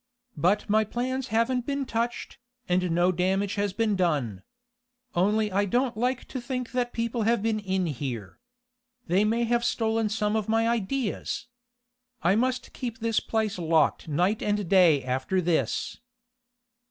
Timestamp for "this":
12.97-13.19, 15.39-15.99